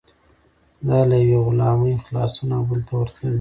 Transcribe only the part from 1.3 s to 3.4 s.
غلامۍ خلاصون او بلې ته ورتلل دي.